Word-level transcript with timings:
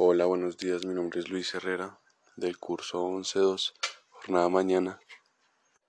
Hola, 0.00 0.26
buenos 0.26 0.56
días. 0.56 0.84
Mi 0.84 0.94
nombre 0.94 1.18
es 1.18 1.28
Luis 1.28 1.52
Herrera 1.56 1.98
del 2.36 2.56
curso 2.56 3.04
11.2, 3.04 3.72
jornada 4.10 4.48
mañana. 4.48 5.00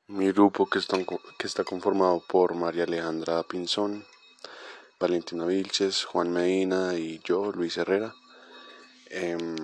Mi 0.07 0.31
grupo 0.31 0.67
que 0.67 0.79
está, 0.79 0.97
que 0.97 1.45
está 1.45 1.63
conformado 1.63 2.23
por 2.27 2.55
María 2.55 2.85
Alejandra 2.85 3.43
Pinzón, 3.43 4.07
Valentina 4.99 5.45
Vilches, 5.45 6.05
Juan 6.05 6.33
Medina 6.33 6.95
y 6.95 7.21
yo, 7.23 7.51
Luis 7.51 7.77
Herrera. 7.77 8.15
Em, 9.11 9.55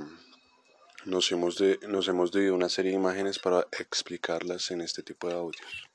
nos, 1.05 1.31
hemos 1.31 1.57
de, 1.57 1.79
nos 1.87 2.07
hemos 2.07 2.31
dividido 2.31 2.53
una 2.53 2.69
serie 2.69 2.91
de 2.91 2.97
imágenes 2.97 3.39
para 3.39 3.65
explicarlas 3.71 4.69
en 4.69 4.81
este 4.81 5.01
tipo 5.01 5.27
de 5.27 5.33
audios. 5.33 5.89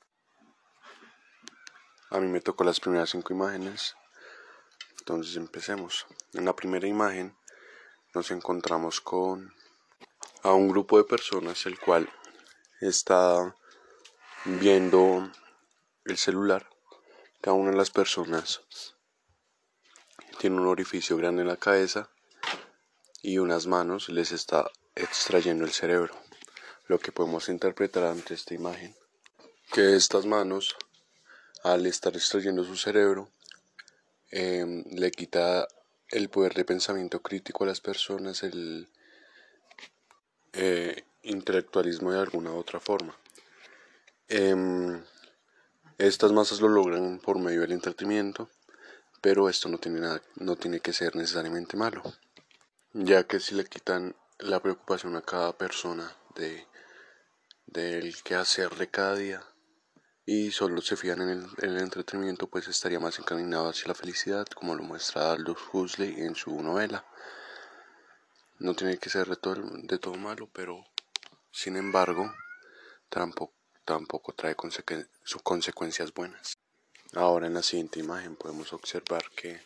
A 2.09 2.19
mí 2.19 2.27
me 2.27 2.41
tocó 2.41 2.65
las 2.65 2.81
primeras 2.81 3.11
cinco 3.11 3.31
imágenes. 3.31 3.95
Entonces 4.99 5.37
empecemos. 5.37 6.05
En 6.33 6.43
la 6.43 6.53
primera 6.53 6.85
imagen 6.85 7.33
nos 8.13 8.31
encontramos 8.31 9.01
con 9.01 9.53
a 10.43 10.53
un 10.53 10.67
grupo 10.67 10.97
de 10.97 11.03
personas 11.03 11.65
el 11.65 11.79
cual 11.79 12.09
está 12.79 13.55
viendo 14.45 15.31
el 16.05 16.17
celular. 16.17 16.67
Cada 17.41 17.55
una 17.55 17.71
de 17.71 17.77
las 17.77 17.91
personas 17.91 18.61
tiene 20.39 20.57
un 20.57 20.67
orificio 20.67 21.15
grande 21.17 21.43
en 21.43 21.47
la 21.47 21.57
cabeza 21.57 22.09
y 23.21 23.37
unas 23.37 23.67
manos 23.67 24.09
les 24.09 24.31
está 24.31 24.69
extrayendo 24.95 25.63
el 25.63 25.71
cerebro. 25.71 26.13
Lo 26.87 26.99
que 26.99 27.11
podemos 27.11 27.49
interpretar 27.49 28.03
ante 28.05 28.33
esta 28.33 28.53
imagen, 28.53 28.95
que 29.71 29.95
estas 29.95 30.25
manos, 30.25 30.75
al 31.63 31.85
estar 31.85 32.15
extrayendo 32.15 32.63
su 32.63 32.75
cerebro, 32.75 33.29
em, 34.31 34.83
le 34.89 35.11
quita 35.11 35.67
el 36.11 36.29
poder 36.29 36.53
de 36.53 36.65
pensamiento 36.65 37.21
crítico 37.21 37.63
a 37.63 37.67
las 37.67 37.81
personas, 37.81 38.43
el 38.43 38.87
eh, 40.53 41.03
intelectualismo 41.23 42.11
de 42.11 42.19
alguna 42.19 42.53
otra 42.53 42.79
forma. 42.79 43.17
Em, 44.27 45.03
estas 45.97 46.31
masas 46.31 46.61
lo 46.61 46.67
logran 46.67 47.19
por 47.19 47.39
medio 47.39 47.61
del 47.61 47.71
entretenimiento, 47.71 48.49
pero 49.21 49.49
esto 49.49 49.69
no 49.69 49.77
tiene, 49.77 49.99
nada, 49.99 50.21
no 50.35 50.55
tiene 50.55 50.79
que 50.79 50.93
ser 50.93 51.15
necesariamente 51.15 51.77
malo, 51.77 52.01
ya 52.93 53.23
que 53.25 53.39
si 53.39 53.55
le 53.55 53.65
quitan 53.65 54.15
la 54.39 54.59
preocupación 54.59 55.15
a 55.15 55.21
cada 55.21 55.57
persona 55.57 56.15
de 56.35 56.65
del 57.67 58.13
de 58.23 58.89
cada 58.89 59.15
día 59.15 59.43
y 60.25 60.51
solo 60.51 60.81
se 60.81 60.95
fijan 60.95 61.21
en 61.21 61.47
el, 61.57 61.77
entretenimiento, 61.79 62.47
pues 62.47 62.67
estaría 62.67 62.99
más 62.99 63.17
encaminado 63.17 63.69
hacia 63.69 63.87
la 63.87 63.95
felicidad, 63.95 64.45
como 64.47 64.75
lo 64.75 64.83
muestra 64.83 65.31
Aldous 65.31 65.59
Huxley 65.73 66.21
en 66.21 66.35
su 66.35 66.61
novela. 66.61 67.05
No 68.59 68.75
tiene 68.75 68.97
que 68.97 69.09
ser 69.09 69.27
de 69.27 69.35
todo, 69.35 70.15
malo, 70.15 70.47
pero 70.53 70.85
sin 71.51 71.75
embargo, 71.75 72.31
tampoco, 73.09 73.53
tampoco 73.83 74.33
trae 74.33 74.55
sus 75.23 75.41
consecuencias 75.41 76.13
buenas. 76.13 76.57
Ahora 77.13 77.47
en 77.47 77.55
la 77.55 77.63
siguiente 77.63 77.99
imagen 77.99 78.35
podemos 78.35 78.71
observar 78.73 79.23
que 79.35 79.59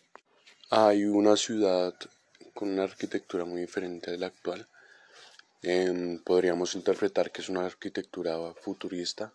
hay 0.70 1.03
una 1.03 1.36
ciudad 1.36 1.94
con 2.53 2.70
una 2.70 2.83
arquitectura 2.83 3.44
muy 3.44 3.61
diferente 3.61 4.09
de 4.09 4.17
la 4.17 4.28
actual. 4.28 4.67
Em, 5.61 6.23
podríamos 6.23 6.76
interpretar 6.76 7.31
que 7.31 7.42
es 7.42 7.50
una 7.50 7.66
arquitectura 7.66 8.38
futurista 8.61 9.33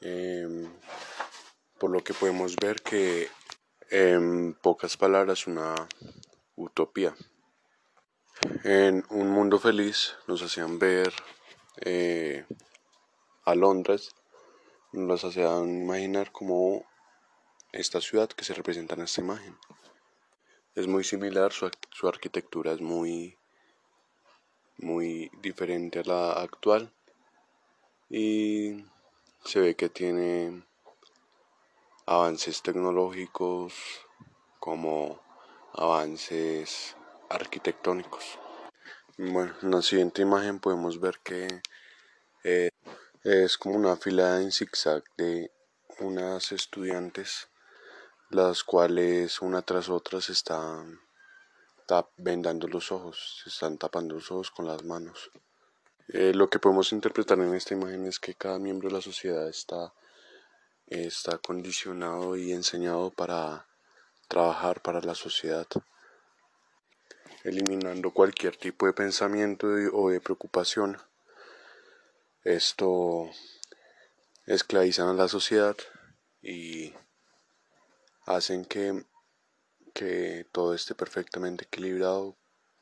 Em, 0.00 0.70
por 1.78 1.90
lo 1.90 2.02
que 2.04 2.14
podemos 2.14 2.56
ver 2.56 2.82
que 2.82 3.28
en 3.90 4.54
pocas 4.54 4.96
palabras 4.96 5.46
una 5.46 5.74
utopía. 6.56 7.14
En 8.64 9.04
un 9.10 9.30
mundo 9.30 9.58
feliz 9.58 10.16
nos 10.26 10.42
hacían 10.42 10.78
ver 10.78 11.12
eh, 11.80 12.44
a 13.44 13.54
Londres, 13.54 14.14
nos 14.92 15.24
hacían 15.24 15.82
imaginar 15.82 16.30
como 16.30 16.86
esta 17.72 18.00
ciudad 18.00 18.28
que 18.28 18.44
se 18.44 18.54
representa 18.54 18.94
en 18.94 19.02
esta 19.02 19.20
imagen. 19.20 19.56
Es 20.74 20.86
muy 20.86 21.02
similar, 21.02 21.52
su, 21.52 21.70
su 21.90 22.08
arquitectura 22.08 22.72
es 22.72 22.80
muy, 22.80 23.36
muy 24.78 25.30
diferente 25.42 26.00
a 26.00 26.04
la 26.04 26.32
actual 26.34 26.92
y 28.08 28.84
se 29.44 29.60
ve 29.60 29.74
que 29.76 29.88
tiene 29.88 30.62
avances 32.06 32.62
tecnológicos 32.62 33.74
como 34.58 35.20
avances 35.72 36.96
arquitectónicos. 37.28 38.38
Bueno, 39.16 39.54
en 39.62 39.70
la 39.70 39.82
siguiente 39.82 40.22
imagen 40.22 40.60
podemos 40.60 41.00
ver 41.00 41.18
que 41.22 41.60
eh, 42.44 42.70
es 43.24 43.58
como 43.58 43.76
una 43.76 43.96
fila 43.96 44.40
en 44.40 44.52
zigzag 44.52 45.02
de 45.16 45.50
unas 46.00 46.52
estudiantes, 46.52 47.48
las 48.30 48.62
cuales 48.62 49.40
una 49.42 49.62
tras 49.62 49.88
otra 49.88 50.20
se 50.20 50.32
están 50.32 51.00
vendando 52.16 52.68
los 52.68 52.92
ojos, 52.92 53.40
se 53.42 53.50
están 53.50 53.78
tapando 53.78 54.14
los 54.14 54.30
ojos 54.30 54.50
con 54.50 54.66
las 54.66 54.84
manos. 54.84 55.30
Eh, 56.10 56.32
lo 56.32 56.48
que 56.48 56.58
podemos 56.58 56.92
interpretar 56.92 57.38
en 57.38 57.54
esta 57.54 57.74
imagen 57.74 58.06
es 58.06 58.18
que 58.18 58.34
cada 58.34 58.58
miembro 58.58 58.88
de 58.88 58.94
la 58.94 59.02
sociedad 59.02 59.46
está, 59.46 59.92
está 60.86 61.36
condicionado 61.36 62.34
y 62.34 62.52
enseñado 62.52 63.10
para 63.10 63.66
trabajar 64.26 64.80
para 64.80 65.02
la 65.02 65.14
sociedad, 65.14 65.66
eliminando 67.44 68.10
cualquier 68.12 68.56
tipo 68.56 68.86
de 68.86 68.94
pensamiento 68.94 69.66
o 69.92 70.08
de 70.08 70.20
preocupación. 70.22 70.96
Esto 72.42 73.28
esclavizan 74.46 75.08
a 75.08 75.12
la 75.12 75.28
sociedad 75.28 75.76
y 76.40 76.94
hacen 78.24 78.64
que, 78.64 79.04
que 79.92 80.46
todo 80.52 80.72
esté 80.72 80.94
perfectamente 80.94 81.64
equilibrado 81.64 82.34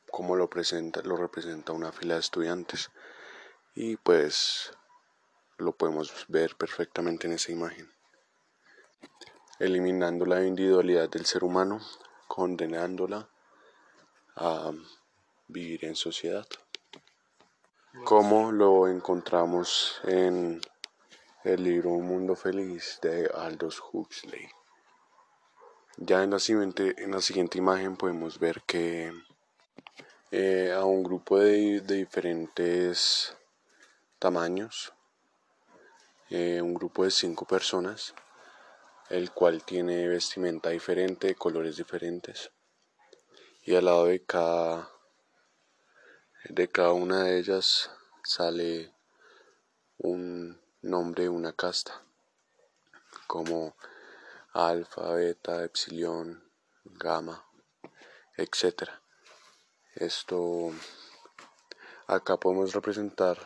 como 0.09 0.37
lo 0.37 0.49
presenta, 0.49 1.01
lo 1.01 1.17
representa 1.17 1.73
una 1.73 1.91
fila 1.91 2.13
de 2.13 2.21
estudiantes 2.21 2.89
y 3.79 3.95
pues 3.95 4.71
lo 5.59 5.71
podemos 5.71 6.25
ver 6.29 6.55
perfectamente 6.55 7.27
en 7.27 7.33
esa 7.33 7.51
imagen. 7.51 7.87
Eliminando 9.59 10.25
la 10.25 10.43
individualidad 10.43 11.07
del 11.11 11.27
ser 11.27 11.43
humano, 11.43 11.79
condenándola 12.27 13.29
a 14.35 14.71
vivir 15.47 15.85
en 15.85 15.95
sociedad. 15.95 16.47
Como 18.03 18.51
lo 18.51 18.87
encontramos 18.87 20.01
en 20.05 20.59
el 21.43 21.63
libro 21.63 21.91
Un 21.91 22.07
Mundo 22.07 22.35
Feliz 22.35 22.97
de 23.03 23.29
Aldous 23.31 23.79
Huxley. 23.91 24.49
Ya 25.97 26.23
en 26.23 26.31
la 26.31 26.39
siguiente, 26.39 26.95
en 26.97 27.11
la 27.11 27.21
siguiente 27.21 27.59
imagen 27.59 27.95
podemos 27.95 28.39
ver 28.39 28.63
que 28.63 29.13
eh, 30.31 30.73
a 30.75 30.83
un 30.83 31.03
grupo 31.03 31.37
de, 31.37 31.81
de 31.81 31.95
diferentes 31.97 33.36
tamaños, 34.19 34.93
eh, 36.29 36.61
un 36.61 36.73
grupo 36.73 37.03
de 37.03 37.11
cinco 37.11 37.45
personas, 37.45 38.13
el 39.09 39.31
cual 39.31 39.63
tiene 39.63 40.07
vestimenta 40.07 40.69
diferente, 40.69 41.35
colores 41.35 41.77
diferentes, 41.77 42.51
y 43.63 43.75
al 43.75 43.85
lado 43.85 44.05
de 44.05 44.23
cada, 44.25 44.89
de 46.49 46.67
cada 46.67 46.93
una 46.93 47.23
de 47.23 47.39
ellas 47.39 47.91
sale 48.23 48.93
un 49.97 50.59
nombre 50.81 51.23
de 51.23 51.29
una 51.29 51.53
casta, 51.53 52.03
como 53.27 53.75
alfa, 54.53 55.13
beta, 55.13 55.63
epsilon, 55.63 56.43
gamma, 56.83 57.45
etc. 58.35 58.89
Esto 59.95 60.71
acá 62.07 62.37
podemos 62.37 62.73
representar 62.73 63.37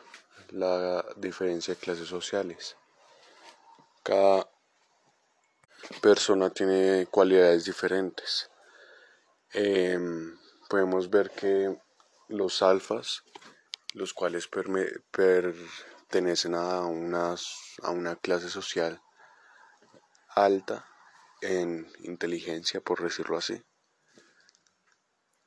la 0.51 1.05
diferencia 1.15 1.73
de 1.73 1.79
clases 1.79 2.07
sociales. 2.07 2.75
Cada 4.03 4.49
persona 6.01 6.49
tiene 6.49 7.07
cualidades 7.07 7.65
diferentes. 7.65 8.49
Em, 9.53 10.37
podemos 10.69 11.09
ver 11.09 11.31
que 11.31 11.77
los 12.27 12.61
alfas, 12.61 13.23
los 13.93 14.13
cuales 14.13 14.47
pertenecen 15.11 16.55
a, 16.55 16.79
a 16.79 16.85
una 17.91 18.15
clase 18.21 18.49
social 18.49 19.01
alta 20.35 20.85
en 21.41 21.91
inteligencia, 21.99 22.81
por 22.81 23.01
decirlo 23.01 23.37
así. 23.37 23.61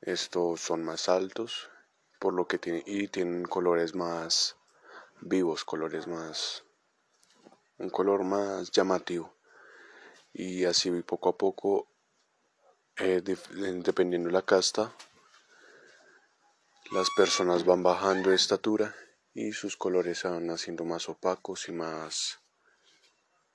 Estos 0.01 0.61
son 0.61 0.83
más 0.83 1.09
altos, 1.09 1.69
por 2.19 2.33
lo 2.33 2.47
que 2.47 2.59
tienen 2.59 2.83
y 2.85 3.07
tienen 3.07 3.45
colores 3.45 3.95
más 3.95 4.57
vivos, 5.25 5.65
colores 5.65 6.07
más, 6.07 6.63
un 7.77 7.89
color 7.89 8.23
más 8.23 8.71
llamativo. 8.71 9.35
Y 10.33 10.65
así 10.65 10.91
poco 11.01 11.29
a 11.29 11.37
poco, 11.37 11.87
eh, 12.97 13.21
dependiendo 13.21 14.29
de 14.29 14.33
la 14.33 14.41
casta, 14.43 14.93
las 16.91 17.09
personas 17.09 17.65
van 17.65 17.81
bajando 17.81 18.29
de 18.29 18.35
estatura 18.35 18.95
y 19.33 19.51
sus 19.51 19.75
colores 19.75 20.19
se 20.19 20.27
van 20.27 20.49
haciendo 20.51 20.85
más 20.85 21.09
opacos 21.09 21.67
y 21.67 21.71
más 21.71 22.39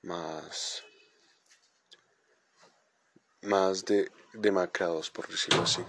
más 0.03 0.83
más 3.43 3.85
de 3.85 4.11
demacrados 4.33 5.09
por 5.09 5.27
decirlo 5.27 5.63
así 5.63 5.83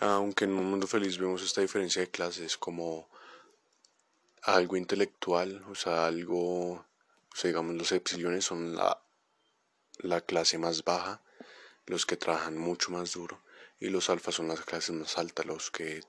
aunque 0.00 0.44
en 0.44 0.52
un 0.52 0.66
mundo 0.70 0.86
feliz 0.86 1.18
vemos 1.18 1.42
esta 1.42 1.60
diferencia 1.60 2.02
de 2.02 2.10
clases 2.10 2.56
como 2.56 3.08
algo 4.44 4.76
intelectual 4.76 5.64
o 5.70 5.74
sea 5.74 6.06
algo 6.06 6.72
o 6.72 7.36
sea, 7.36 7.48
digamos 7.48 7.74
los 7.74 7.92
epsilones 7.92 8.44
son 8.44 8.76
la 8.76 9.00
la 9.98 10.20
clase 10.20 10.58
más 10.58 10.84
baja 10.84 11.22
los 11.86 12.06
que 12.06 12.16
trabajan 12.16 12.56
mucho 12.56 12.90
más 12.90 13.12
duro 13.12 13.40
y 13.80 13.88
los 13.88 14.10
alfas 14.10 14.36
son 14.36 14.48
las 14.48 14.60
clases 14.60 14.94
más 14.94 15.18
altas 15.18 15.46
los 15.46 15.70
que 15.70 16.02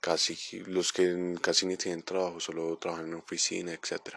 casi 0.00 0.60
los 0.60 0.92
que 0.92 1.34
casi 1.40 1.66
ni 1.66 1.76
tienen 1.76 2.02
trabajo, 2.02 2.40
solo 2.40 2.76
trabajan 2.78 3.08
en 3.08 3.14
oficina, 3.14 3.72
etc. 3.72 4.16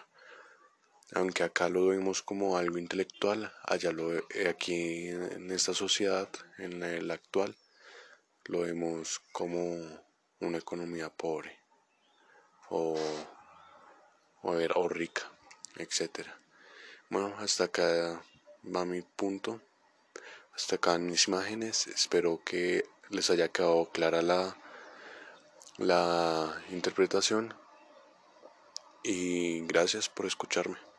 Aunque 1.13 1.43
acá 1.43 1.69
lo 1.69 1.87
vemos 1.87 2.21
como 2.21 2.57
algo 2.57 2.77
intelectual, 2.77 3.51
allá 3.63 3.91
lo 3.91 4.11
aquí 4.49 5.09
en 5.09 5.51
esta 5.51 5.73
sociedad, 5.73 6.29
en 6.57 6.83
el 6.83 7.11
actual, 7.11 7.55
lo 8.45 8.61
vemos 8.61 9.19
como 9.31 9.77
una 10.39 10.57
economía 10.57 11.09
pobre 11.09 11.60
o, 12.71 12.97
o, 14.41 14.51
o 14.51 14.89
rica, 14.89 15.29
etc. 15.77 16.27
Bueno, 17.09 17.35
hasta 17.37 17.65
acá 17.65 18.23
va 18.65 18.85
mi 18.85 19.03
punto. 19.03 19.61
Hasta 20.55 20.77
acá 20.77 20.97
mis 20.97 21.27
imágenes. 21.27 21.85
Espero 21.87 22.41
que 22.43 22.83
les 23.09 23.29
haya 23.29 23.49
quedado 23.49 23.89
clara 23.91 24.23
la 24.23 24.57
la 25.77 26.61
interpretación 26.69 27.53
y 29.03 29.61
gracias 29.61 30.09
por 30.09 30.25
escucharme. 30.25 30.90